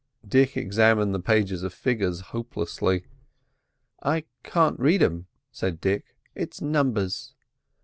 Dick 0.27 0.57
examined 0.57 1.13
the 1.13 1.19
pages 1.19 1.61
of 1.61 1.75
figures 1.75 2.21
hopelessly. 2.33 3.05
"I 4.01 4.23
can't 4.41 4.79
read 4.79 5.03
'em," 5.03 5.27
said 5.51 5.79
Dick; 5.79 6.15
"it's 6.33 6.59
numbers." 6.59 7.35